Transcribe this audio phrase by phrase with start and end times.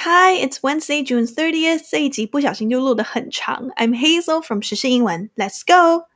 [0.00, 1.88] Hi, it's Wednesday, June 30th.
[1.90, 3.68] 这一集不小心就录得很长。
[3.76, 5.30] I'm Hazel from 时事英文。
[5.36, 6.09] Let's go。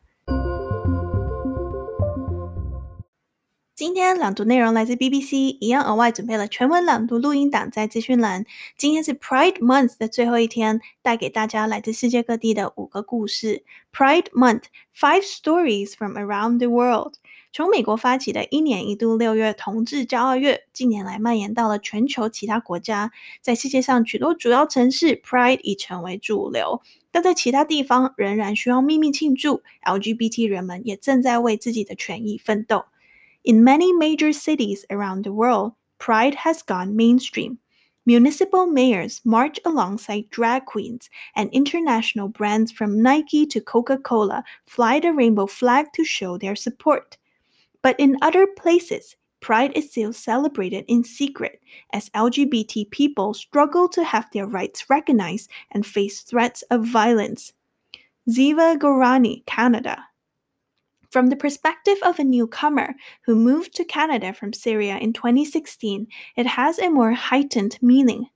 [3.75, 8.45] 今天朗读内容来自 BBC，一样额外准备了全文朗读录音档在资讯栏。
[8.77, 13.65] 今天是 Pride Month 的最后一天，带给大家来自世界各地的五个故事。
[13.91, 14.61] Pride Month,
[14.97, 17.15] five stories from around the world。
[17.51, 23.11] 从美国发起的一年一度六月同志骄傲月，近年来蔓延到了全球其他国家。
[23.41, 26.81] 在世界上许多主要城市，Pride 已成为主流，
[27.11, 29.63] 但在其他地方仍然需要秘密庆祝。
[29.83, 32.85] LGBT 人们也正在为自己的权益奋斗。
[33.45, 37.59] In many major cities around the world, Pride has gone mainstream.
[38.03, 44.99] Municipal mayors march alongside drag queens, and international brands from Nike to Coca Cola fly
[44.99, 47.17] the rainbow flag to show their support.
[47.83, 51.61] But in other places, Pride is still celebrated in secret
[51.93, 57.53] as LGBT people struggle to have their rights recognized and face threats of violence.
[58.27, 60.03] Ziva Gorani, Canada.
[61.15, 66.45] From the perspective of a newcomer who moved to Canada from Syria in 2016, it
[66.45, 68.27] has a more heightened meaning.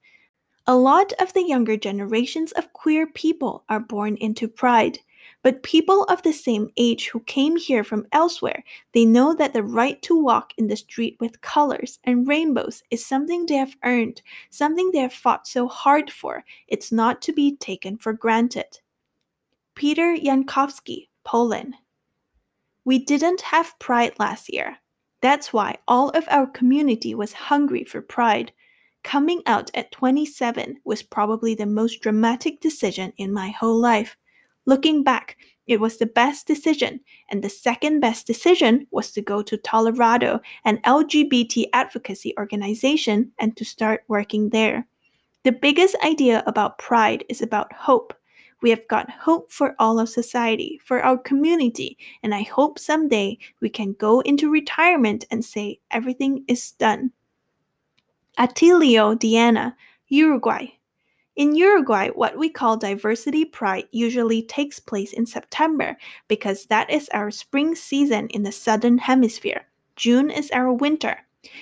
[0.65, 4.97] A lot of the younger generations of queer people are born into pride,
[5.43, 8.63] but people of the same age who came here from elsewhere,
[8.93, 13.05] they know that the right to walk in the street with colors and rainbows is
[13.05, 16.45] something they have earned, something they have fought so hard for.
[16.69, 18.79] It's not to be taken for granted.
[19.75, 21.75] Peter Jankowski, Poland.
[22.89, 24.79] We didn't have pride last year.
[25.21, 28.51] That's why all of our community was hungry for pride.
[29.03, 34.17] Coming out at 27 was probably the most dramatic decision in my whole life.
[34.65, 35.37] Looking back,
[35.67, 40.39] it was the best decision, and the second best decision was to go to Colorado,
[40.65, 44.87] an LGBT advocacy organization, and to start working there.
[45.43, 48.15] The biggest idea about pride is about hope.
[48.61, 53.37] We have got hope for all of society, for our community, and I hope someday
[53.61, 57.11] we can go into retirement and say everything is done.
[58.37, 59.75] Atilio Diana,
[60.07, 60.67] Uruguay.
[61.35, 65.95] In Uruguay, what we call Diversity Pride usually takes place in September
[66.27, 69.65] because that is our spring season in the southern hemisphere.
[69.95, 71.17] June is our winter.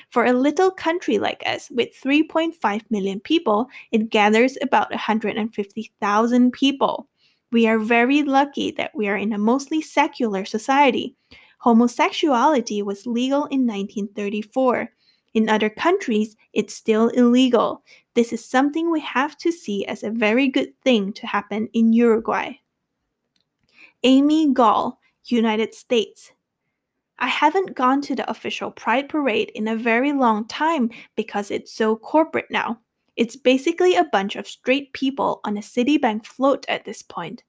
[0.10, 7.08] For a little country like us with 3.5 million people, it gathers about 150,000 people.
[7.52, 11.16] We are very lucky that we are in a mostly secular society.
[11.60, 14.90] Homosexuality was legal in 1934.
[15.34, 17.84] In other countries, it's still illegal.
[18.16, 21.94] This is something we have to see as a very good thing to happen in
[21.94, 22.54] Uruguay.
[24.04, 26.32] Amy Gall, United States.
[27.20, 31.74] I haven't gone to the official Pride Parade in a very long time because it's
[31.74, 32.80] so corporate now.
[33.16, 37.44] It's basically a bunch of straight people on a Citibank float at this point.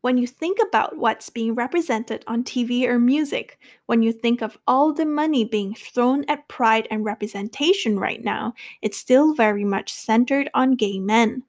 [0.00, 4.58] When you think about what's being represented on TV or music, when you think of
[4.66, 9.92] all the money being thrown at pride and representation right now, it's still very much
[9.92, 11.42] centered on gay men.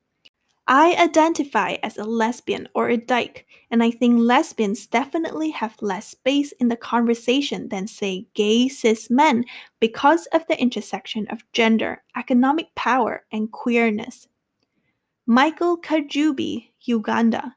[0.67, 6.07] I identify as a lesbian or a dyke, and I think lesbians definitely have less
[6.07, 9.45] space in the conversation than, say, gay cis men
[9.79, 14.27] because of the intersection of gender, economic power, and queerness.
[15.27, 17.55] Michael Kajubi, Uganda.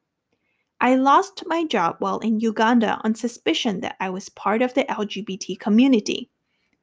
[0.80, 4.84] I lost my job while in Uganda on suspicion that I was part of the
[4.84, 6.30] LGBT community.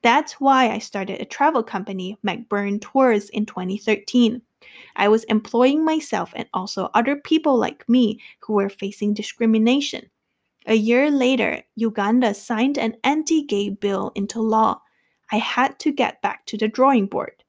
[0.01, 4.41] That's why I started a travel company, McBurn Tours, in 2013.
[4.95, 10.09] I was employing myself and also other people like me who were facing discrimination.
[10.67, 14.81] A year later, Uganda signed an anti gay bill into law.
[15.31, 17.43] I had to get back to the drawing board.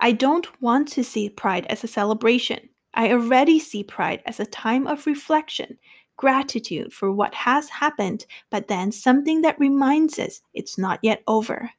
[0.00, 2.68] I don't want to see Pride as a celebration.
[2.94, 5.78] I already see Pride as a time of reflection,
[6.16, 11.70] gratitude for what has happened, but then something that reminds us it's not yet over.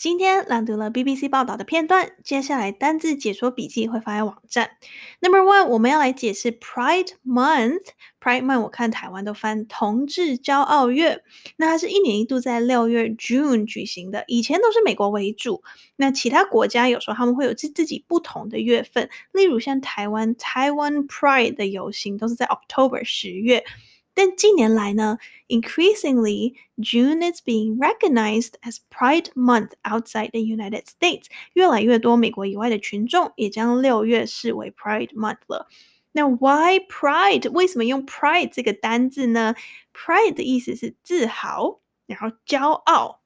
[0.00, 4.70] 今天朗读了 BBC 报道的片段，接下来单字解说笔记会发在网站。
[5.20, 7.88] Number one，我们要来解释 Pride Month。
[8.18, 11.22] Pride Month 我看台湾都翻同志骄傲月，
[11.58, 15.62] 那它是一年一度在六月 June 举行的，以前都是美国为主，
[15.96, 23.62] 那其他国家有时候他们会有自自己不同的月份，例如像台湾 Taiwan Pride 的游行都是在 October 十月。
[24.13, 25.17] 但近年来呢，
[25.49, 31.25] increasingly June is being recognized as Pride Month outside the United States。
[31.53, 35.67] 越来越多美国以外的群众也将六月视为 Pride Month 了。
[36.13, 37.51] 那 Why Pride？
[37.51, 39.53] 为什么用 Pride 这个单字呢？
[39.93, 43.19] Pride 的意思是自豪，然后骄傲。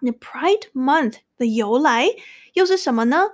[0.00, 2.08] 那 Pride Month 的由来
[2.54, 3.26] 又是什么呢？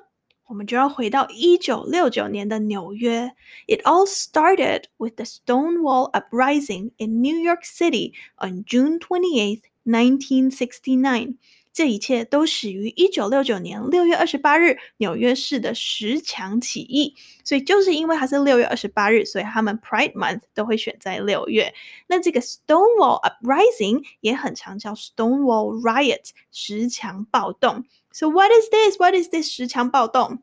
[0.47, 3.31] 我们就要回到一九六九年的纽约。
[3.69, 11.39] It all started with the Stonewall Uprising in New York City on June 28, 1969.
[11.76, 17.14] 这一切都始于一九六九年六月二十八日纽约市的十强起义。
[17.44, 21.74] 所以就是因为它是六月二十八日，所以他们 Pride Month 都会选在六月。
[22.08, 27.84] 那这个 Stonewall Uprising 也很常叫 Stonewall Riot 十强暴动。
[28.14, 28.98] So what is this?
[28.98, 30.40] What is this 十强暴动？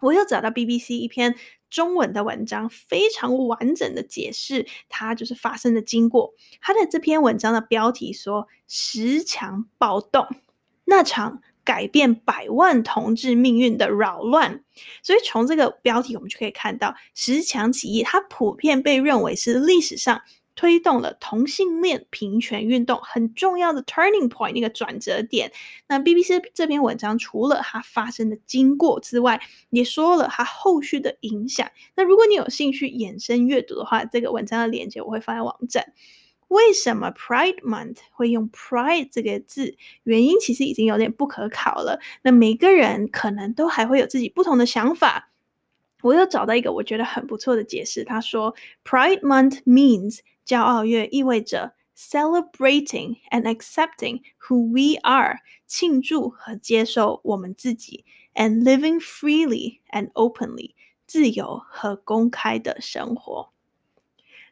[0.00, 1.36] 我又找到 BBC 一篇
[1.70, 6.34] 中文的文章，非常完整的解释它就是发生的经过。
[6.60, 10.26] 它的这篇文章的标题说“十强暴动”。
[10.84, 14.62] 那场改变百万同志命运的扰乱，
[15.02, 20.20] 所以从这个标题我们就可以看到，十强起义它普遍被认为是历史上
[20.54, 25.50] 推动了同性恋平权运动很重要的 turning point 那个转折点。
[25.88, 29.40] 那 BBC 这篇文章除了它发生的经过之外，
[29.70, 31.68] 也说了它后续的影响。
[31.96, 35.92] 那如果你有兴趣延伸阅读的话，这个文章的链接我会放在网站。
[36.48, 39.76] 为什么 Pride Month 会用 Pride 这个字？
[40.02, 42.00] 原因其实已经有点不可考了。
[42.22, 45.30] 那每个人可能都还会有自己不同的想法。
[46.02, 48.04] 我又找到一个我觉得很不错的解释。
[48.04, 48.54] 他说
[48.84, 58.04] ，Pride Month means 骄傲月意味着 celebrating and accepting who we are，庆祝和接受我们自己
[58.34, 60.74] ，and living freely and openly，
[61.06, 63.53] 自由和公开的生活。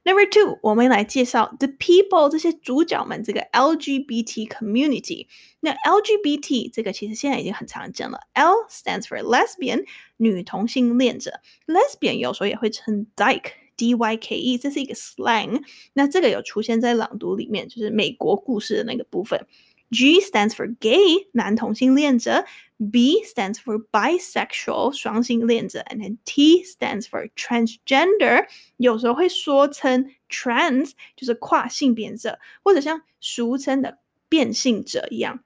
[0.04, 5.28] Number two，我们来介绍 the people 这些主角们，这个 LGBT community。
[5.60, 8.18] 那 LGBT 这个其实现在已经很常见了。
[8.32, 9.84] L stands for lesbian，
[10.16, 11.40] 女同性恋者。
[11.66, 15.62] Lesbian 有时候也会称 dyke，d y k e，这是一个 slang。
[15.92, 19.46] 那这个有出现在朗读里面，就是美国故事的那个部分。
[19.91, 22.45] G stands for gay，男同性恋者。
[22.91, 28.45] B stands for bisexual 双性恋者，and then T stands for transgender，
[28.77, 33.97] 有时候会说成 trans 就是跨性别者，或者像俗称的
[34.29, 35.43] 变性者一样。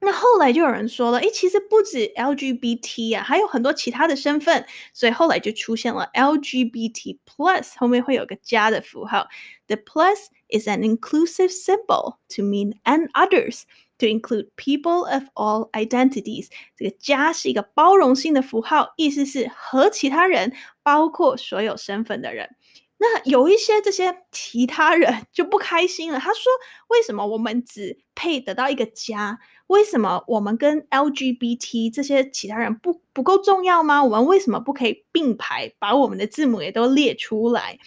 [0.00, 4.64] 那后来就有人说了，诶，其实不止 LGBT 啊，还有很多其他的身份，
[4.94, 9.28] 所以后来就出现了 LGBT plus，后面会有个加的符号。
[9.66, 22.50] The plus is an inclusive symbol to mean and others。To include people of all identities，这个加是一个包容性的符号，意思是和其他人，包括所有身份的人。
[22.98, 29.38] 那有一些这些其他人就不开心了，他说：“为什么我们只配得到一个加？
[29.68, 34.02] 为什么我们跟 LGBT 这些其他人不不够重要吗？
[34.02, 37.78] 我们为什么不可以并排把我们的字母也都列出来？”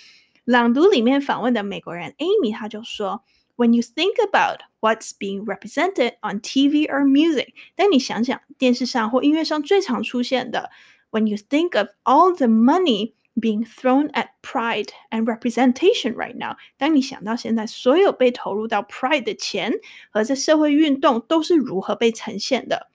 [0.50, 3.24] 朗读里面访问的美国人 Amy 他就说。
[3.57, 10.69] When you think about what's being represented on TV or music，当你想想电视上或音乐上最常出现的，
[11.10, 19.24] When you think of all the money being thrown at pride and representation right now，当你想到现在所有被投入到 pride
[19.24, 19.72] 的钱
[20.12, 22.88] 和这社会运动都是如何被呈现的。”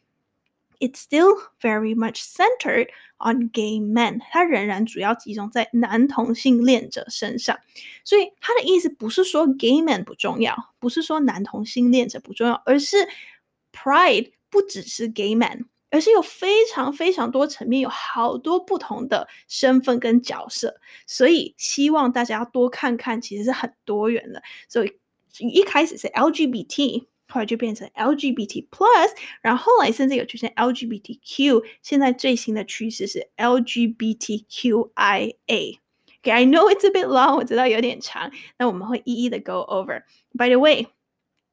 [0.81, 2.89] it's still very much centered
[3.19, 7.59] on gay men，它仍然主要集中在男同性恋者身上。
[8.05, 12.97] 所以他的意思不是说 gay men 不重要，不是说男同性恋者不重要，而是
[13.73, 20.81] pride 不只是 gay men，而是有非常非常多层面，有好多不同的身份跟角色。
[21.07, 24.43] 所以希望大家要多看看，其实是很多元的。
[24.67, 24.99] 所以
[25.39, 27.07] 一开始是 LGBT。
[27.29, 29.11] 后来就变成 LGBT plus，
[29.41, 40.89] 然后后来甚至有出现 LGBTQ，现在最新的趋势是 LGBTQIA。Okay, I know it's a bit long，我知道有点长，那我们会一一的 go over。By the way，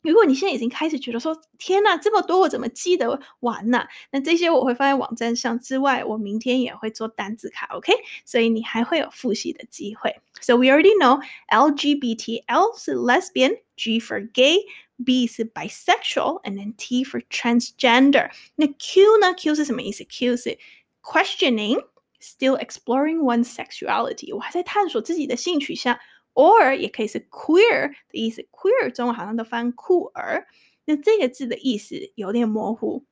[0.02, 3.88] 如果你现在已经开始觉得说天呐，这么多我怎么记得完呢？
[4.12, 7.94] 那这些我会放在网站上之外，我明天也会做单字卡，OK？
[8.26, 10.18] 所以你还会有复习的机会。
[10.42, 14.66] So we already know LGBT，L 是 lesbian，G for gay。
[15.06, 18.32] B 是 bisexual，and then T for transgender。
[18.56, 19.34] 那 Q 呢？
[19.34, 20.04] Q 是什么意思？
[20.04, 20.58] Q 是
[21.02, 26.00] questioning。Still exploring one's sexuality，我还在探索自己的性取向，
[26.34, 30.48] or 也可以是 queer 的意思，queer 中文好像都翻酷儿，
[30.86, 33.06] 那这个字的意思有点模糊，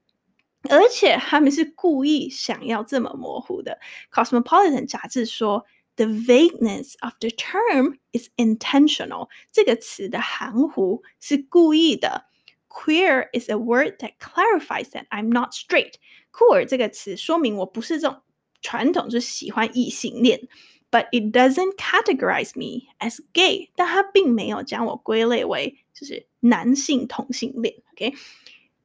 [0.71, 3.79] 而且他们是故意想要这么模糊的。
[4.11, 5.67] Cosmopolitan 杂志说。
[5.99, 9.29] The vagueness of the term is intentional.
[9.51, 12.25] 这个词的含糊是故意的。
[12.67, 15.93] Queer is a word that clarifies that I'm not straight.
[16.33, 18.21] Queer 这个词说明我不是这种
[18.61, 20.49] 传统就喜欢异性恋，
[20.91, 23.71] but it doesn't categorize me as gay.
[23.77, 27.73] 但它并没有将我归类为就是男性同性恋。
[27.93, 28.13] OK，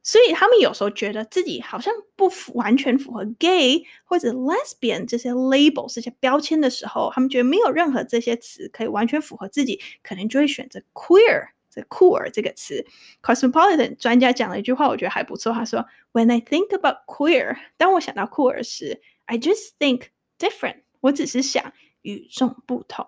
[0.07, 12.85] 所以他们有时候觉得自己好像不符完全符合 gay 或者 lesbian 这些 label 这些标签的时候，他们觉得没有任何这些词可以完全符合自己，可能就会选择 queer 这酷儿这个词。
[13.23, 15.51] Cosmopolitan 专家讲了一句话，我觉得还不错。
[15.51, 15.83] 他说
[16.13, 20.83] ：“When I think about queer，当我想到酷儿时，I just think different。
[21.01, 23.07] 我只是想与众不同。”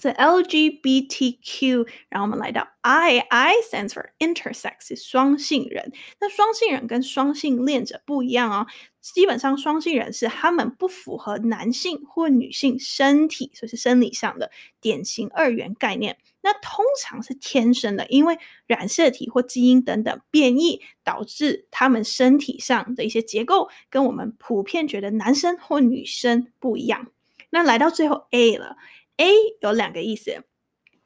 [0.00, 5.92] So LGBTQ，然后我们来到 I，I stands for intersex，是双性人。
[6.20, 8.66] 那双性人跟双性恋者不一样哦。
[9.00, 16.16] 基本上双性人是他们不符合男性或女性身体，所以是生理上的典型二元概念。
[16.40, 27.08] 那通常是天生的，因为染色体或基因等等变异，导致他们身体上的一些结构跟我们普遍觉得男生或女生不一样。
[27.50, 28.76] 那来到最后 A 了。
[29.17, 29.31] A
[29.61, 30.43] 有两个意思，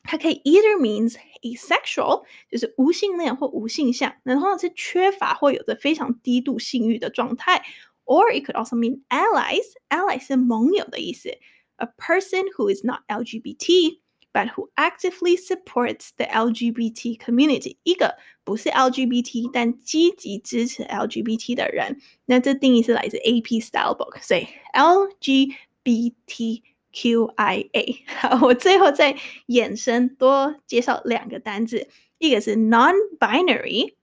[0.04, 7.62] 它可以 either means asexual，就是无性恋或无性向，那通常是缺乏或有着非常低度性欲的状态；
[8.06, 11.30] or it could also mean allies，ally 是盟友的意思，
[11.78, 14.00] a person who is not LGBT
[14.34, 22.00] but who actively supports the LGBT community，一个不是 LGBT 但积极支持 LGBT 的人。
[22.25, 26.62] 那这定义是来自 AP Style Book，所以 LGBT。
[26.97, 29.15] QIA，好，我最后再
[29.49, 33.97] 衍生多介绍两个单字，一个是 non-binary，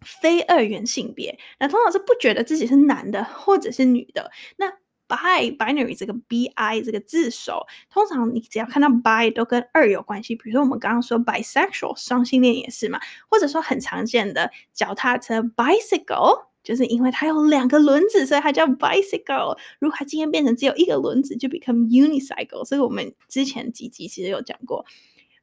[0.00, 4.32] 非二元性别，那通常是不觉得自己是男的或者是女的。
[4.56, 4.72] 那
[5.08, 12.98] bi-binary 这个 bi 这个字首，通常你只要看到 bi 都跟二有关系，比如说我们刚刚说 bisexual 双性恋也是嘛，
[13.30, 16.46] 或者说很常见的脚踏车 bicycle。
[16.66, 19.56] 就是因为它有两个轮子，所以它叫 bicycle。
[19.78, 22.64] 如果它今天变成只有一个轮子，就 become unicycle。
[22.64, 24.84] 所以我们之前几集其实有讲过。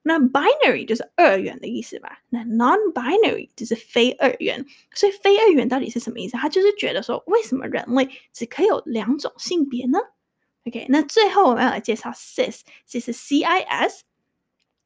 [0.02, 2.20] 那 binary 就是二元的意思吧？
[2.28, 4.66] 那 non-binary 就是非二元。
[4.94, 6.36] 所以非二元到底是什么意思？
[6.36, 10.00] 他就是觉得说，为什么人类只可以有两种性别呢
[10.68, 14.04] ？OK，那最后我们要来介绍 cis，这是 C-I-S。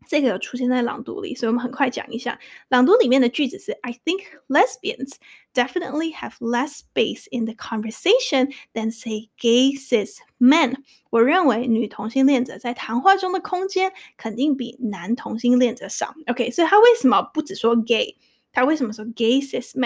[0.07, 2.39] 这个有出现在朗读里，所以我们很快讲一下。
[2.69, 5.15] 朗读里面的句子是：I think lesbians
[5.53, 10.75] definitely have less space in the conversation than say gay cis men。
[11.09, 16.15] 我认为女同性恋者在谈话中的空间肯定比男同性恋者少。
[16.27, 18.17] OK，所以他为什么不只说 gay？
[18.53, 19.77] 他为什么说 gay cis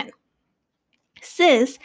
[1.22, 1.76] men？cis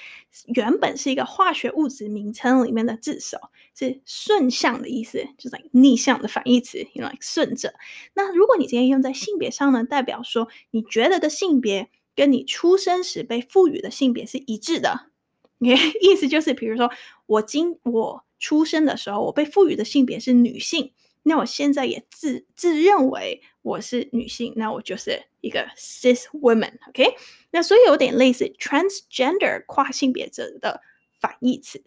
[0.47, 3.39] 原本是一个化学物质名称里面的字首，
[3.75, 7.75] 是顺向的意思，就是逆向的反义词，you like 顺着。
[8.15, 15.07] 那如果你今天用在性别上呢，代表说你觉得的性别跟你出生时被赋予的性别是一致的。
[15.59, 16.91] 意思就是，比如说
[17.25, 20.93] 我今我出生的时候，我被赋予的性别是女性。
[21.29, 27.17] 那我现在也自自认为我是女性，那我就是一个 cis woman，OK？
[27.51, 30.81] 那所以有点类似 transgender 跨性别者的
[31.21, 31.83] 反义词。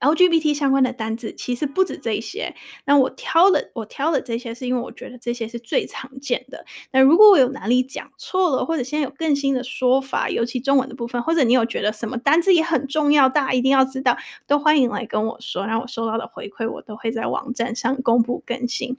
[0.00, 2.54] LGBT 相关的单字其实不止这些，
[2.84, 6.64] 那我挑了我挑了这些，是因为我觉得这些是最常见的。
[6.90, 14.16] 那如果我有哪里讲错了，或者现在有更新的说法，尤其中文的部分，或者你有觉得什么单字也很重要，大家一定要知道，
[14.46, 18.96] 都欢迎来跟我说，然后我收到的回馈，我都会在网站上公布更新。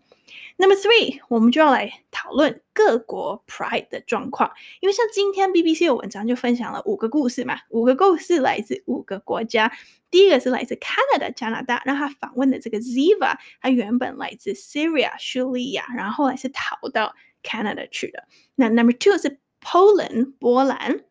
[0.62, 9.72] Number three，我们就要来讨论各国 Pride 的状况，因为像今天 BBC 的文章就分享了五个故事嘛，五个故事来自五个国家。
[10.12, 18.26] 第一个是来自 Canada 加拿大，那他访问的这个 Ziva，他原本来自 Syria 叙利亚，然后后来是逃到 Canada 去的。
[18.54, 21.06] 那 Number two 是 Poland 波兰。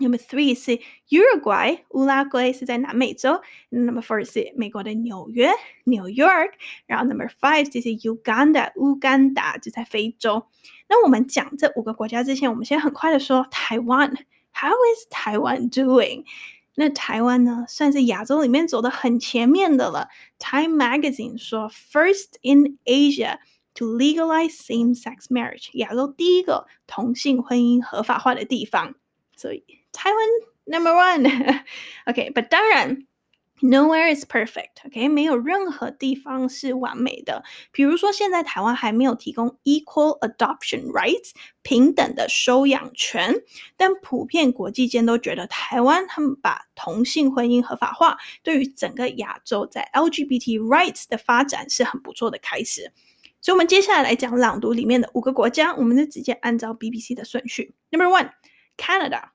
[0.00, 0.78] Number three 是
[1.08, 3.40] Uruguay，乌拉圭是在南美洲。
[3.70, 5.50] Number four 是美国的纽约，
[5.82, 6.52] New York。
[6.86, 10.46] 然后 Number five 就是 Uganda，乌干达就在非洲。
[10.88, 14.08] 那我们讲这五个国家之前，我们先很快的说台湾。
[14.52, 16.24] How is Taiwan doing？
[16.76, 20.08] 那台湾呢，算是亚洲里面走的很前面的了。
[20.38, 23.38] Time Magazine 说，First in Asia
[23.74, 28.94] to legalize same-sex marriage，亚洲第一个同性婚姻合法化的地方。
[29.34, 29.64] 所以。
[29.92, 30.28] Taiwan
[30.66, 31.24] number one.
[32.06, 33.06] okay, but 当然
[33.60, 34.86] nowhere is perfect.
[34.86, 37.42] OK，没有任何地方是完美的。
[37.72, 43.34] 比如说，现在台湾还没有提供 equal adoption rights 平等的收养权，
[43.76, 52.92] 但普遍国际间都觉得台湾他们把同性婚姻合法化，对于整个亚洲在 LGBT rights 的发展是很不错的开始。
[53.40, 57.74] 所以，我们接下来来讲朗读里面的五个国家，我们是直接按照 BBC 的顺序。
[57.90, 58.30] Number one,
[58.76, 59.30] Canada.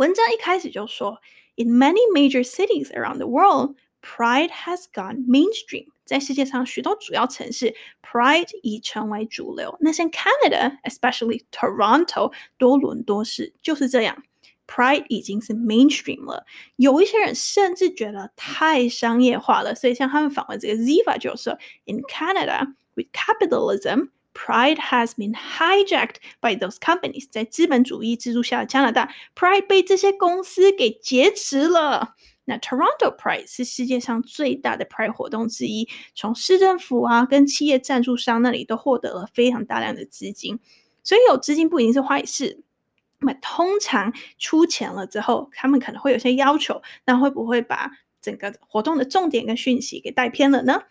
[0.00, 1.20] 文章一开始就说，
[1.56, 5.86] In many major cities around the world, Pride has gone mainstream。
[6.04, 9.76] 在世界上许多主要城市，Pride 已成为主流。
[9.80, 14.22] 那像 Canada，especially Toronto，多伦多市就是这样。
[14.68, 16.44] Pride 已经是 mainstream 了。
[16.76, 24.10] 有一些人甚至觉得太商业化了，所以像他们访问这个 Ziva 就说，In Canada with capitalism。
[24.33, 27.27] Pride has been hijacked by those companies。
[27.29, 32.15] 在资本主义制度下的加拿大，Pride 被这些公司给劫持了。
[32.45, 40.59] 那 Toronto Pride 是世界上最大的 Pride 活动之一，从市政府啊跟企业赞助商那里都获得了非常大量的资金。
[41.03, 42.63] 所以有资金不一定是坏事。
[43.19, 50.81] 那么通常出钱了之后，他们可能会有些要求，那会不会把整个活动的重点跟讯息给带偏了呢？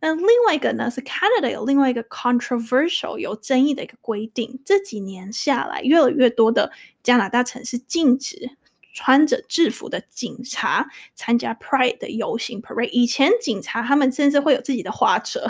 [0.00, 6.70] 那另外一个呢是 Canada 有另外一个 controversial 有争议的一个规定，这几年下来，越来越多的
[7.02, 8.50] 加拿大城市禁止
[8.92, 12.88] 穿着制服的警察参加 Pride 的游行 parade。
[12.90, 15.46] 以前警察他们甚至会有自己的花车，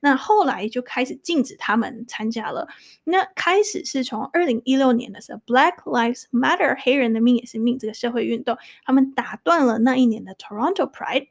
[0.00, 2.68] 那后来就开始禁止他们参加了。
[3.04, 11.28] 那开始是从二零一六年的时候，Black Lives Matter 黑人的命也是命这个社会运动，他们打断了那一年的 Toronto Pride。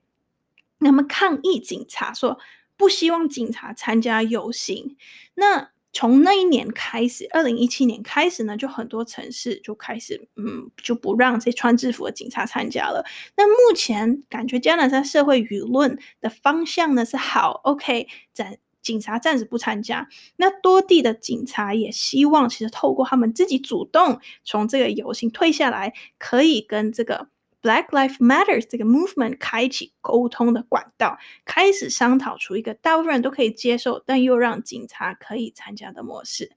[0.79, 2.39] 那么抗议警察说
[2.75, 4.95] 不希望警察参加游行。
[5.33, 13.03] 那从那一年开始，二零一七年开始呢，就很多城市就开始嗯就不让这穿制服的警察参加了。
[13.35, 20.07] 那目前感觉加拿大社会舆论的方向呢是好，OK，暂警察暂时不参加。
[20.35, 27.29] 那多地的警察也希望，其实透过他们自己主动从这个游行退下来，可以跟这个。
[27.61, 36.51] Black Lives Matter 这个 movement 开启沟通的管道，开始商讨出一个大部分人都可以接受，但又让警察可以参加的模式。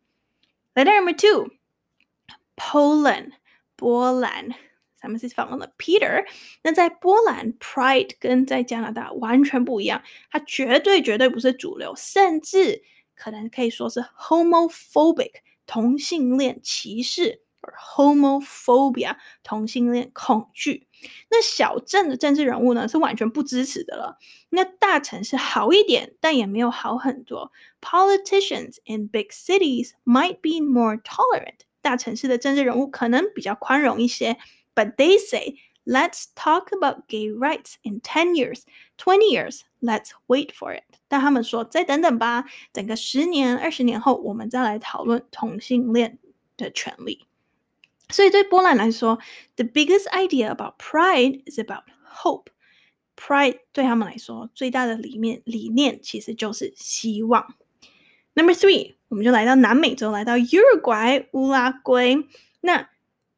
[0.75, 1.13] 来到 number
[2.57, 3.33] two，Poland
[3.77, 4.51] 波兰，
[4.97, 6.25] 咱们是访问了 Peter。
[6.63, 12.83] 那在波兰，Pride 跟在加拿大完全不一样，它绝对绝对不是主流，甚至
[13.17, 15.33] 可能可以说是 homophobic
[15.67, 17.43] 同性恋歧视。
[17.96, 20.88] homophobia 同性恋恐惧，
[21.32, 24.18] 那小镇的政治人物呢是完全不支持的了。
[24.50, 27.52] 那大城市好一点，但也没有好很多。
[27.82, 34.38] Politicians in big cities might be more tolerant，大城市的政治人物可能比较宽容一些。
[34.76, 38.62] But they say let's talk about gay rights in ten years,
[38.98, 39.62] twenty years.
[39.82, 40.84] Let's wait for it。
[41.08, 46.20] 但他们说再等等吧，等个十年、二十年后，我们再来讨论同性恋
[46.58, 47.28] 的权利。
[48.11, 49.19] 所以对波兰来说
[49.57, 52.47] ，the biggest idea about pride is about hope。
[53.17, 57.55] Pride 对他们来说最大的理念理念其实就是希望。
[58.33, 62.27] Number three，我们就来到南美洲，来到 Uruguay 乌拉圭。
[62.63, 62.89] 那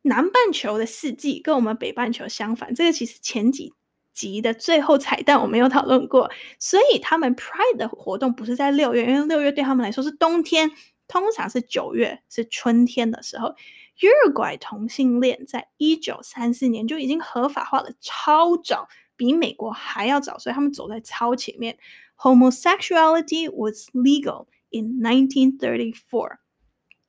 [0.02, 3.72] 南半球的四季跟我们北半球相反，这个其实前几
[4.12, 6.30] 集的最后彩蛋我们有讨论过。
[6.60, 10.70] 所以他们 Pride 的活动不是在六月，因为六月对他们来说是冬天，
[11.08, 13.56] 通常是九月是春天的时候。
[14.01, 21.77] Uruguay 同性恋在一九三四年就已经合法化了，超早，比美国还要早，所以他们走在超前面。
[22.17, 26.37] Homosexuality was legal in 1934，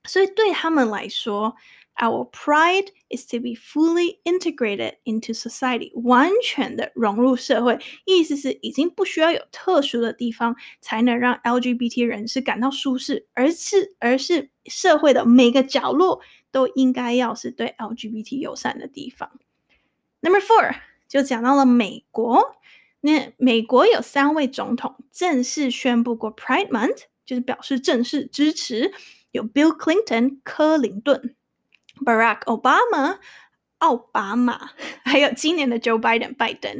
[0.04, 1.56] 所以对他们来说，
[1.96, 16.20] Our pride is to be fully integrated into society，完全的融入社会，意思是已经不需要有特殊的地方才能让 LGBT 人士感到舒适，而是而是社会的每个角落。
[16.53, 19.29] 都应该要是对 LGBT 友善的地方。
[20.21, 20.75] Number four
[21.09, 22.55] 就讲到了美国，
[23.01, 28.93] 那美国有三位总统正式宣布过 Pride Month，就是表示正式支持。
[29.31, 31.35] 有 Bill Clinton 科林顿、
[32.05, 33.17] Barack Obama
[33.83, 34.71] 奥巴马，
[35.03, 36.71] 还有今年的 Joe Biden 拜登。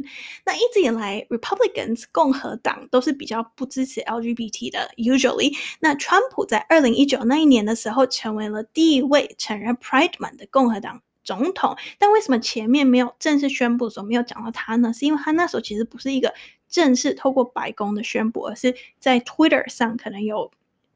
[0.46, 4.90] 那一直以来，Republicans 共和党都是比较不支持 LGBT 的。
[4.96, 11.76] Usually，那川普在二零一九那一年的时候，成为了第一位承认 Pride Month 的共和党总统。
[12.00, 14.94] 但为什么前面没有正式宣布的时候没有讲到他呢？
[14.94, 16.34] 是因为他那时候其实不是一个
[16.70, 20.50] 正式透过白宫的宣布，而是在 Twitter 上可能有。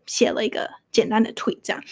[0.07, 1.83] 写了一个简单的 tweet，这样。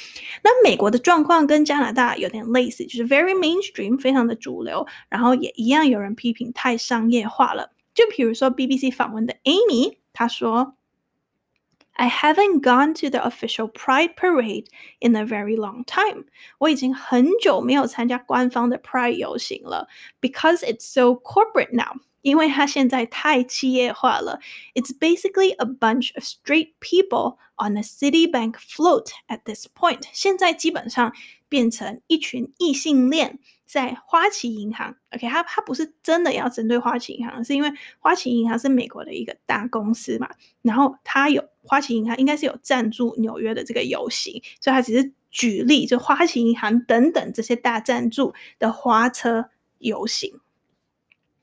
[0.43, 7.71] 那美国的状况跟加拿大有点类似，就是 very mainstream，非常的主流，然后也一样有人批评太商业化了。
[7.95, 10.75] 就比如说 BBC 访问的 Amy，她说：“
[11.93, 14.67] I haven't gone to the official Pride parade
[15.01, 16.25] in a very long time。
[16.59, 19.89] 我已经很久没有参加官方的 Pride 游行了，
[20.21, 24.40] because it's so corporate now。” 因为它现在太企业化了。
[24.74, 30.02] It's basically a bunch of straight people on a Citibank float at this point。
[30.12, 31.14] 现在基本上
[31.48, 34.96] 变成一群异性恋在花旗银行。
[35.12, 40.28] OK，它它不是真的要针对花旗银行，是因为花旗银行是美国的一个大公司嘛，
[40.64, 45.14] 然后它有花旗银行应该是有赞助纽约的这个游行，所以它只是。
[45.38, 50.40] 举例，就花旗银行等等这些大赞助的花车游行。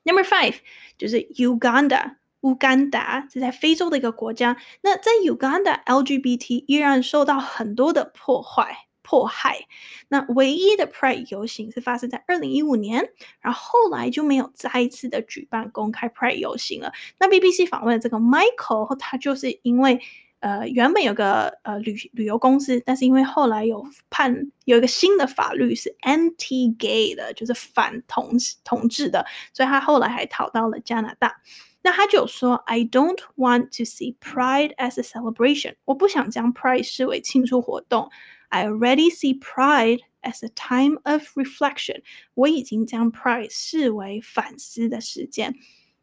[0.03, 0.55] Number five
[0.97, 4.57] 就是 Uganda，乌干达，是在非洲的一个国家。
[4.81, 8.87] 那在 Uganda，LGBT 依然受到很多的破坏。
[9.05, 9.67] 迫害。
[10.07, 13.09] 那唯一的 Pride 游行是发生在二零一五年，
[13.41, 16.93] 然后后来就没有再一次的举办公开 Pride 游行了。
[17.19, 19.99] 那 BBC 访问这个 Michael，他就是因为
[20.43, 31.41] 呃原本有个呃旅旅游公司，但是因为后来有判有一个新的法律是 anti-gay 的，就是反同同志的，所以他后来还逃到了加拿大。
[31.81, 35.75] 那他就说：“I don't want to see Pride as a celebration。
[35.85, 38.09] 我不想将 Pride 视为庆祝活动。”
[38.49, 42.03] I already see pride as a time of reflection。
[42.35, 45.55] 我已经将 pride 视为反思的时间。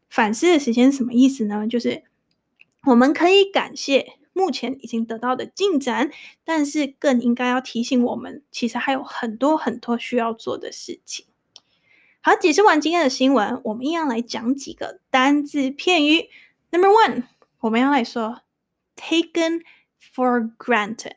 [0.09, 1.69] 反思的时间是什么意思呢？
[1.69, 2.03] 就是
[2.85, 6.11] 我们可以感谢目前已经得到的进展，
[6.45, 11.27] 但是更应该要提醒我们，其实还有很多很多需要做的事情。
[12.23, 16.29] 好，解释完今天的新闻，我们一样来讲几个单字片语。
[16.71, 17.25] Number one，
[17.61, 18.43] 我们要来说
[18.95, 19.63] taken
[20.15, 21.17] for granted。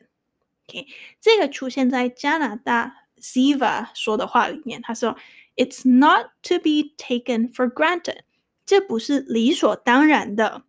[0.66, 0.86] OK，
[1.20, 4.80] 这个出现在加拿大 Ziva 说的话里面。
[4.82, 5.16] 他说
[5.56, 8.20] ：“It's not to be taken for granted，
[8.64, 10.64] 这不是理所当然的。”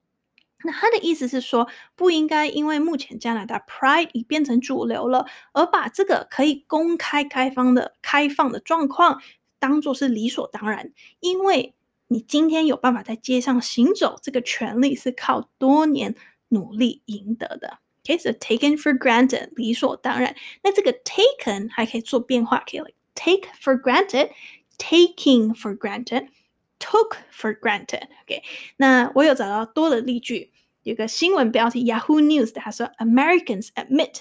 [0.65, 9.21] 那他的意思是说，不应该因为目前加拿大 Pride 已变成主流了，而把这个可以公开开放的开放的状况
[9.59, 10.91] 当做是理所当然。
[11.19, 11.75] 因为
[12.07, 16.15] 你今天有办法在街上行走，这个权利是靠多年
[16.49, 17.79] 努力赢得的。
[18.03, 20.35] Okay, so taken for granted，理所当然。
[20.63, 28.03] 那这个 taken 还可以做变化，可以 like take for granted，taking for granted，took for granted。
[28.23, 28.43] OK，
[28.77, 30.51] 那我有找到多的例句，
[30.84, 34.20] 有个新闻标题 Yahoo News 的，他说 Americans admit，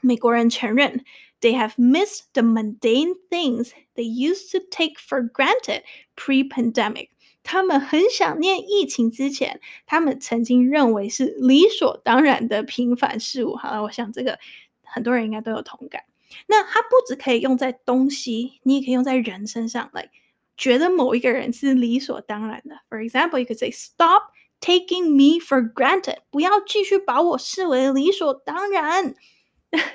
[0.00, 1.04] 美国人承认
[1.40, 5.82] they have missed the mundane things they used to take for granted
[6.16, 7.10] pre-pandemic。
[7.42, 13.56] 他们很想念疫情之前，他们曾经认为是理所当然的平凡事物。
[13.56, 14.38] 好了，我想这个
[14.82, 16.02] 很多人应该都有同感。
[16.46, 20.10] 那它不只可以用在东西，你也可以用在人身上，来
[20.58, 22.76] 觉得某一个人是理所当然的。
[22.90, 24.24] For example, you could say, "Stop
[24.63, 29.13] taking me for granted." 不要继续把我视为理所当然。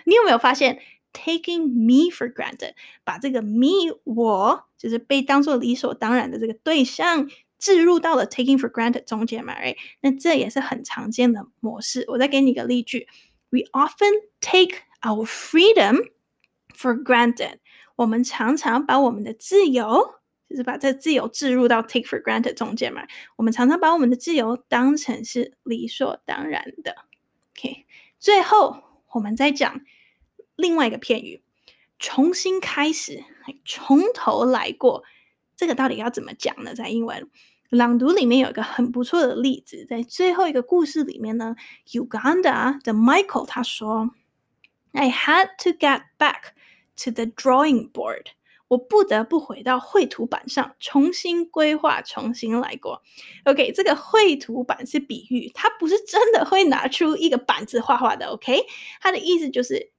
[0.04, 0.81] 你有没有发现
[1.12, 7.28] ？Taking me for granted，把这个 me 我就是被当做理所当然的这个对象
[7.59, 9.76] 置入到了 taking for granted 中间嘛，right？
[10.00, 12.04] 那这也是很常见的模式。
[12.09, 13.09] 我再给你一个例句
[13.50, 16.11] ：We often take our freedom
[16.76, 17.59] for granted。
[17.96, 20.17] 我们常常把我们的自由，
[20.48, 23.06] 就是把这自由置入到 take for granted 中间嘛。
[23.37, 26.94] 我们常常把我们的自由当成是理所当然的。
[27.56, 27.84] OK，
[28.18, 28.82] 最后
[29.12, 29.80] 我们再讲。
[30.56, 31.40] 另外一个片语，
[32.00, 33.22] 重新开始，
[33.64, 35.04] 从头来过，
[35.56, 36.74] 这个到底要怎么讲呢？
[36.74, 37.30] 在英文
[37.70, 41.54] 朗读里面有一个很不错的例子，在最后一个故事里面呢
[41.92, 44.11] ，Uganda 的 Michael 他说
[44.90, 46.54] ：“I had to get back
[47.04, 48.24] to the drawing board，
[48.68, 53.02] 我不得不回到绘图板上，重新规划，重新来过。
[53.44, 58.26] ”OK，这个绘图板是比喻，它不是真的会拿出一个板子画画的。
[58.26, 58.64] OK，
[59.00, 59.90] 它的意思就是。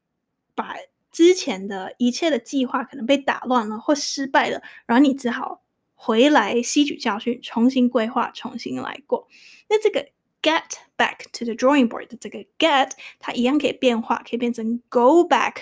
[0.55, 0.75] 把
[1.09, 5.63] 之前的一切的计划可能被打乱了或失败了，然后你只好
[5.95, 9.25] 回来吸取教训，重新规划，重新来过。
[9.69, 10.05] 那这个
[10.41, 10.65] get
[10.97, 15.53] back to the drawing board 的这个 get，它一样可以变化，可以变成 go back，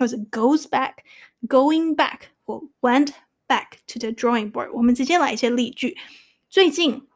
[0.00, 3.10] 或者 goes back，going back 或 went
[3.46, 4.72] back to the drawing board。
[4.72, 5.98] 我们直接来一些例句。
[6.48, 7.06] 最近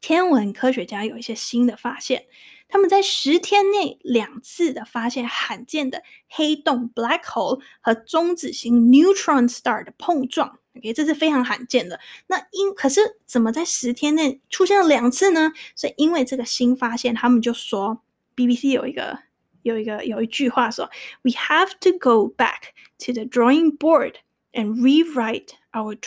[0.00, 2.26] 天文科学家有一些新的发现。
[2.70, 10.58] 他们在十天内两次的发现罕见的黑洞 （black hole） 和中子星 （neutron star） 的碰撞。
[10.76, 11.98] OK，这是非常罕见的。
[12.26, 15.50] 那因可是怎么在十天内出现了两次呢？
[15.74, 18.02] 所以因为这个新发现，他们就说
[18.36, 19.18] BBC 有一个
[19.61, 20.89] 有一个有一句话说：“
[21.23, 22.73] We have to go back
[23.05, 24.15] to the drawing board
[24.51, 25.97] and rewrite our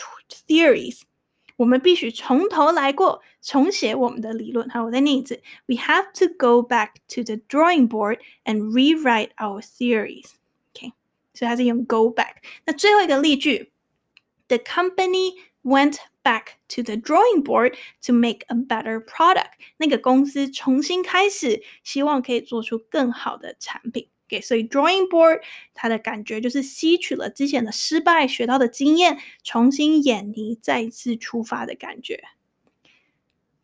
[0.47, 1.01] theories。”
[1.57, 4.69] 我们必须从头来过，重写我们的理论。
[4.69, 10.93] 好，我再念一次：We have to go back to the drawing board and rewrite our theories。OK，
[11.33, 12.35] 所以它是用 go back。
[12.65, 13.71] 那最后一个例句：
[14.49, 19.51] The company went back to the drawing board to make a better product。
[19.77, 24.09] 那个公司重新开始，希望可以做出更好的产品。
[24.41, 25.39] 所以 drawing board
[25.73, 32.21] 它的感觉就是吸取了之前的失败学到的经验，重新演绎，再次出发的感觉。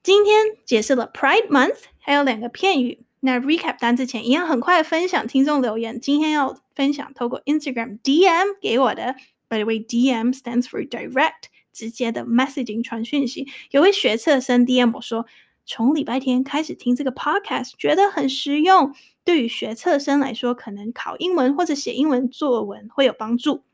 [0.01, 5.99] 今天解释了 Pride Month，还有两个片语 那 recap 单之前，一样很快分享听众留言。
[5.99, 9.15] 今天要分享透过 Instagram DM 给我的，
[9.49, 13.46] by the way，DM stands for direct， 直接的 messaging 传讯息。
[13.70, 15.26] 有位学测生 DM 我说，
[15.66, 23.64] 从礼拜天开始听这个 podcast，觉得很实用，对于学测生来说，可能考英文或者写英文作文会有帮助。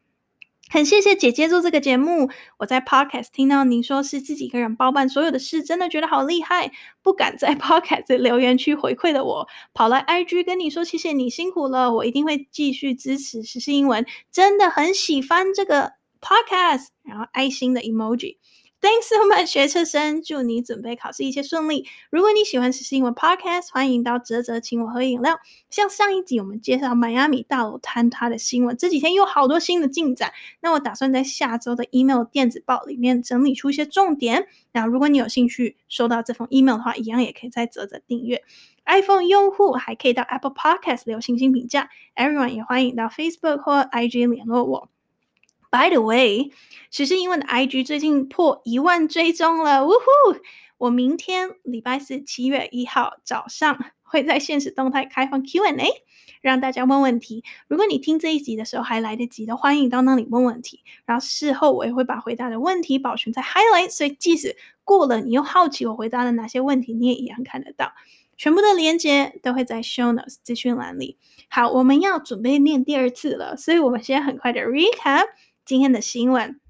[0.71, 2.31] 很谢谢姐姐做这个节目。
[2.57, 6.73] 我在 Podcast 听到您说是自己一个人包办所有的事，真的觉得好厉害。
[7.03, 11.93] 不敢在 Podcast 留言区回馈的我，跑来 IG 跟你说谢谢你辛苦了。
[11.93, 15.93] 我一定会继续支持实时英文，真的很喜欢这个
[16.25, 16.87] Podcast。
[17.03, 18.39] 然后爱心的 emoji。
[18.81, 21.87] Thanks so much，学车生，祝你准备考试一切顺利。
[22.11, 25.39] 如果你喜欢实新闻 Podcast，欢迎到泽泽请我喝饮料。
[25.71, 30.35] 像上一集我们介绍迈阿密大楼坍塌的新闻，这几天有好多新的进展。
[30.61, 34.47] 那我打算在下周的 email 电子报里面整理出一些重点。
[34.73, 38.43] 那如果你有兴趣收到这封 email 的话，一样也可以在泽泽订阅。
[38.85, 41.89] iPhone 用户还可以到 Apple Podcast 留星星评价。
[42.15, 44.91] Everyone 也欢迎到 Facebook 或 IG 联络我。
[45.75, 46.53] By the way，
[46.93, 50.39] 实时英文的 IG 最近破一万追踪了，呜呼！
[50.79, 55.89] 我明天礼拜四七月一号早上会在现实动态开放 Q&A，
[56.41, 57.43] 让大家问问题。
[57.67, 60.85] 如果你听这一集的时候还来得及的，欢迎到那里问问题。
[61.07, 67.91] 然后事后我也会把回答的问题保存在 Highlight，所以即使过了，你又好奇我回答了哪些问题，你也一样看得到。
[68.37, 71.19] 全部的连接都会在 Show Notes 资讯栏里。
[71.49, 75.27] 好，我们要准备念第二次了，所以我们先很快的 Recap。
[75.65, 76.61] 今天的新闻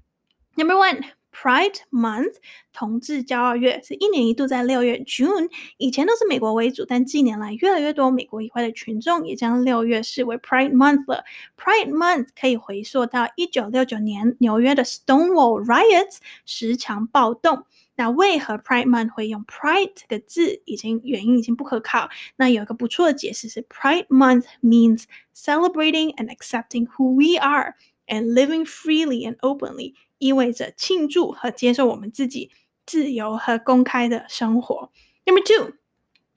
[0.55, 2.35] ，Number One，Pride Month，
[2.71, 11.25] 同志骄傲月是一年一度在六月 June，以前都是美国为主，但近年来越来越多美国以外的群众也将六月视为 Pride Month 了。
[11.57, 17.65] Pride Month 可以回溯到一九六九年纽约的 Stonewall Riots 十强暴动。
[17.97, 22.09] 那为何 Pride Month 会用 Pride 这个字，已经原因已经不可靠。
[22.37, 25.03] 那有一个不错的解释是，Pride Month means
[25.35, 27.75] celebrating and accepting who we are。
[28.06, 32.50] And living freely and openly 意味着庆祝和接受我们自己
[32.84, 34.90] 自由和公开的生活。
[35.24, 35.74] Number two,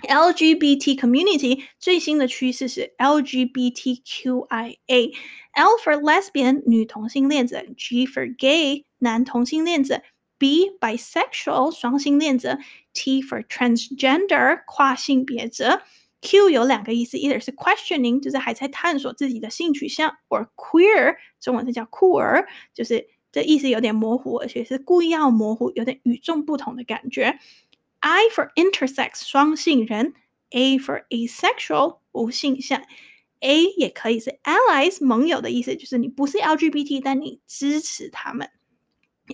[0.07, 10.03] LGBT community 最新的趋势是 LGBTQIA。L for lesbian 女同性恋者，G for gay 男同性恋者，
[10.37, 12.59] B bisexual 双性恋者，
[12.93, 15.81] T for transgender 跨性别者。
[16.20, 27.38] Q 有两个意思，一个是 questioning，就是还在探索自己的性取向；or queer，中文是叫酷儿，就是这意思有点模糊，而且是故意要模糊，有点与众不同的感觉。
[28.00, 30.14] I for intersex，双性人
[30.50, 32.82] ；A for asexual，无性向。
[33.40, 38.50] A 也可以是 allies，盟友的意思，就是你不是 LGBT，但你支持他们。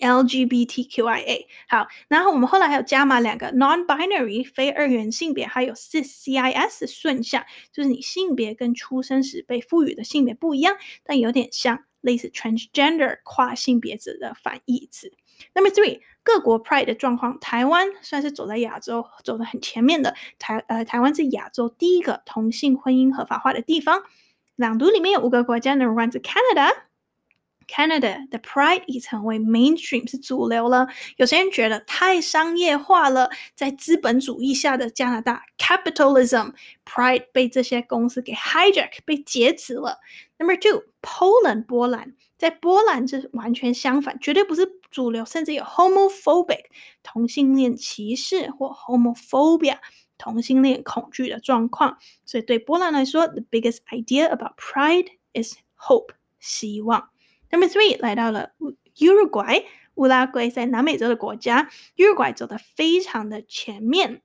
[0.01, 15.13] LGBTQIA 好，然后我们后来还有加码两个 non-binary 非二元性别，还有 cis 顺向，就是你性别跟出生时被赋予的性别不一样，但有点像类似 transgender 跨性别者的反义词。
[15.53, 24.03] Number three，各国 Pride 的状况，台湾算是走在亚洲走得很前面的，台呃台湾是亚洲第一个同性婚姻合法化的地方。
[24.57, 26.73] 朗读里面有五个国家，Number one 是 Canada。
[27.68, 30.88] Canada 的 Pride 已成为 mainstream 是主流了。
[31.18, 40.00] 有些人觉得太商业化了，在资本主义下的加拿大 capitalism Pride 被这些公司给 hijack 被劫持了。
[40.40, 46.64] Number two Poland 波兰，在波兰这完全相反，绝对不是主流，甚至有 homophobic
[47.04, 49.78] 同性恋歧视或 homophobia
[50.18, 52.00] 同性恋恐惧的状况。
[52.26, 55.10] 所以对波兰来说，the biggest idea about Pride
[55.40, 57.10] is hope 希望。
[57.55, 58.51] Number three 来到了
[58.97, 59.63] Uruguay，
[59.95, 64.23] 乌拉圭在南美洲的国家，Uruguay 走的非常的前面。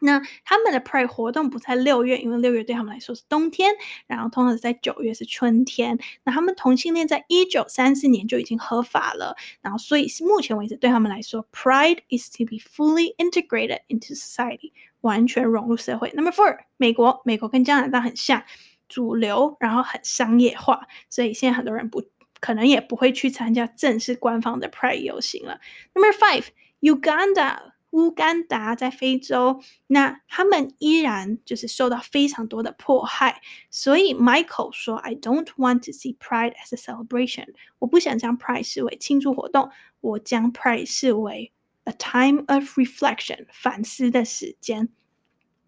[0.00, 3.72] 那他们的 Pride 活动不在六月，因为六月对他们来说是冬天，
[4.08, 5.96] 然后通常是在九月是春天。
[6.24, 16.10] 那他们同性恋在一九三四年就已经合法了，然后所以目前为止对他们来说，Pride is to be fully integrated into society，完全融入社会。
[16.16, 18.42] Number four，美国，美国跟加拿大很像，
[18.88, 22.02] 主流，然后很商业化，所以现在很多人不。
[22.45, 25.59] 可能也不会去参加正式官方的 Pride 游行了。
[25.93, 33.41] Number five，Uganda，乌干达在非洲，那他们依然就是受到非常多的迫害。
[33.69, 37.53] 所以 Michael 说：“I don't want to see Pride as a celebration。
[37.79, 39.69] 我不想将 Pride 视为庆祝活动，
[39.99, 41.51] 我将 Pride 视为
[41.83, 44.87] a time of reflection，反思的时间。”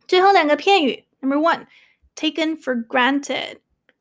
[0.07, 3.57] 最后两个片语，Number one，taken for granted，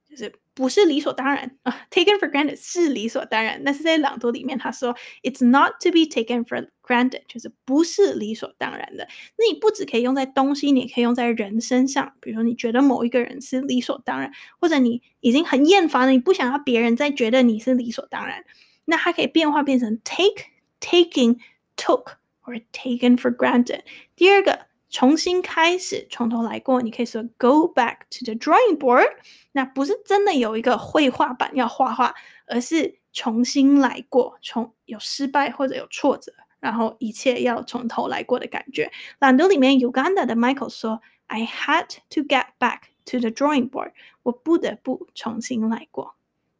[0.08, 3.61] 就是 不是理所当然啊，taken for granted 是理所当然。
[3.63, 9.07] 但是在朗读里面，他说 "It's not to be taken for granted"，就是不是理所当然的。
[9.37, 12.11] 那你不只可以用在东西，你也可以用在人身上。
[12.19, 18.43] 比如说，你觉得某一个人是理所当然，或者你已经很厌烦了，你不想要别人再觉得你是理所当然，
[18.85, 20.45] 那它可以变化变成 take、
[20.81, 21.37] taking、
[21.75, 23.81] took 或者 taken for granted。
[24.15, 24.65] 第二个。
[24.96, 26.82] 重新开始，从头来过。
[26.82, 29.08] 你可以说 "Go back to the drawing board"，
[29.52, 32.14] 那不是真的有一个绘画板要画画，
[32.46, 38.92] 而是重新来过，从有失败或者有挫折，然后一切要从头来过的感觉。
[39.18, 46.16] 朗读里面 Uganda 的 Michael 说："I had to get back to the drawing board，我不得不重新来过。"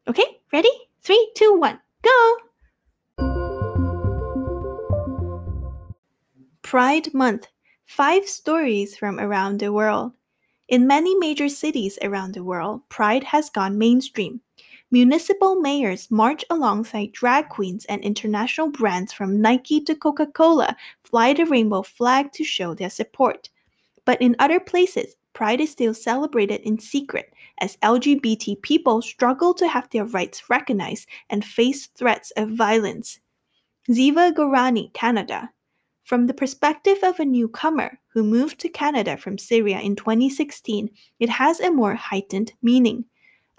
[0.07, 0.88] OK，ready?
[1.03, 2.11] Three, two, one, go!
[6.62, 7.45] Pride Month
[7.88, 10.12] Five stories from around the world.
[10.67, 14.41] In many major cities around the world, Pride has gone mainstream.
[14.91, 21.34] Municipal mayors march alongside drag queens and international brands from Nike to Coca Cola fly
[21.34, 23.50] the rainbow flag to show their support.
[24.04, 29.67] But in other places, Pride is still celebrated in secret as LGBT people struggle to
[29.67, 33.21] have their rights recognized and face threats of violence.
[33.89, 35.50] Ziva Gorani, Canada,
[36.08, 40.89] from the perspective of a newcomer who moved to Canada from Syria in 2016,
[41.20, 43.04] it has a more heightened meaning.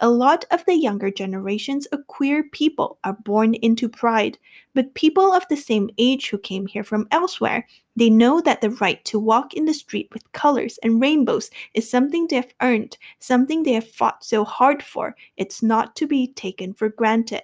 [0.01, 4.39] A lot of the younger generations of queer people are born into pride,
[4.73, 8.71] but people of the same age who came here from elsewhere, they know that the
[8.71, 13.63] right to walk in the street with colors and rainbows is something they've earned, something
[13.63, 15.15] they have fought so hard for.
[15.37, 17.43] It's not to be taken for granted.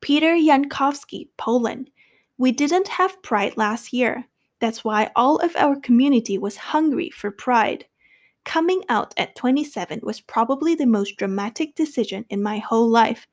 [0.00, 1.90] Peter Jankowski, Poland.
[2.36, 4.24] We didn't have Pride last year.
[4.60, 7.84] That's why all of our community was hungry for Pride.
[8.44, 13.26] Coming out at 27 was probably the most dramatic decision in my whole life.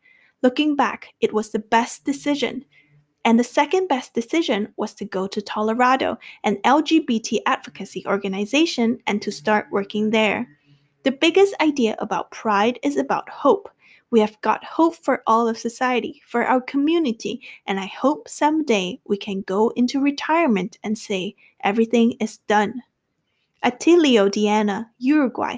[0.43, 2.63] Looking back, it was the best decision.
[3.25, 9.21] And the second best decision was to go to Colorado, an LGBT advocacy organization, and
[9.21, 10.47] to start working there.
[11.03, 13.69] The biggest idea about Pride is about hope.
[14.11, 18.99] We have got hope for all of society, for our community, and I hope someday
[19.05, 22.83] we can go into retirement and say everything is done.
[23.63, 25.57] Atilio Diana, Uruguay.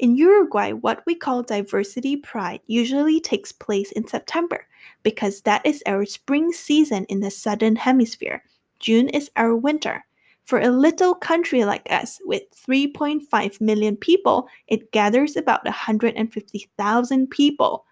[0.00, 4.66] In Uruguay, what we call diversity pride usually takes place in September
[5.02, 8.42] because that is our spring season in the southern hemisphere.
[8.80, 10.04] June is our winter.
[10.46, 17.84] For a little country like us with 3.5 million people, it gathers about 150,000 people.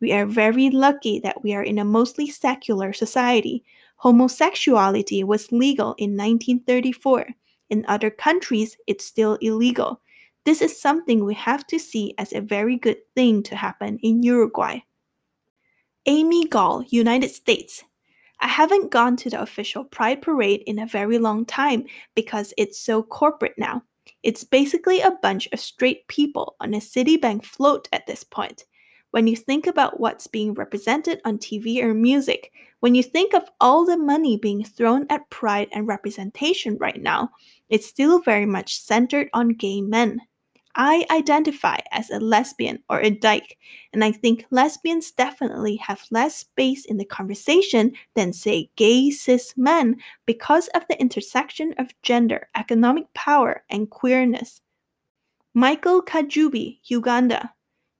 [0.00, 3.64] We are very lucky that we are in a mostly secular society.
[3.96, 7.26] Homosexuality was legal in 1934.
[7.70, 10.02] In other countries, it's still illegal.
[10.44, 14.22] This is something we have to see as a very good thing to happen in
[14.22, 14.80] Uruguay.
[16.04, 17.82] Amy Gall, United States.
[18.40, 22.80] I haven't gone to the official Pride Parade in a very long time because it's
[22.80, 23.82] so corporate now.
[24.22, 28.64] It's basically a bunch of straight people on a Citibank float at this point.
[29.12, 33.48] When you think about what's being represented on TV or music, when you think of
[33.60, 37.30] all the money being thrown at pride and representation right now,
[37.68, 40.20] it's still very much centered on gay men.
[40.76, 43.56] I identify as a lesbian or a dyke,
[43.92, 49.54] and I think lesbians definitely have less space in the conversation than, say, gay cis
[49.56, 54.60] men because of the intersection of gender, economic power, and queerness.
[55.54, 57.52] Michael Kajubi, Uganda.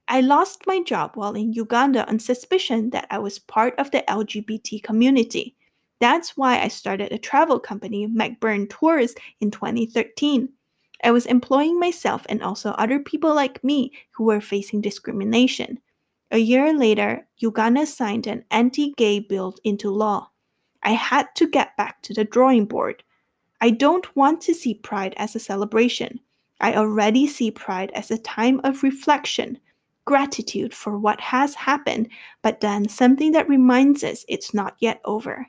[0.09, 4.03] I lost my job while in Uganda on suspicion that I was part of the
[4.09, 5.57] LGBT community.
[6.01, 10.49] That's why I started a travel company, McBurn Tours, in 2013.
[11.05, 15.79] I was employing myself and also other people like me who were facing discrimination.
[16.31, 20.31] A year later, Uganda signed an anti gay bill into law.
[20.83, 23.03] I had to get back to the drawing board.
[23.61, 26.21] I don't want to see Pride as a celebration.
[26.61, 29.59] I already see Pride as a time of reflection,
[30.07, 32.09] gratitude for what has happened,
[32.43, 35.47] but then something that reminds us it's not yet over.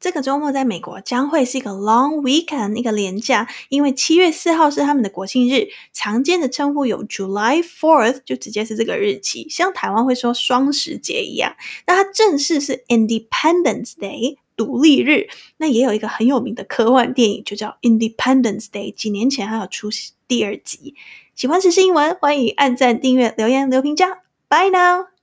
[0.00, 11.56] 这个周末在美国将会是一个 long weekend，一个连假，因为七月四号是他们的国庆日，常见的称呼有 July Fourth，就直接是这个日期，像台湾会说双十节一样。
[11.86, 15.28] 那它正式是 Independence Day，独立日。
[15.56, 19.88] 那也有一个很有名的科幻电影，就叫 Independence Day，几年前还有出
[20.28, 20.94] 第二集。
[21.34, 24.20] 喜欢时事英文，欢迎按赞、订阅、留言、留评价。
[24.48, 25.17] Bye now。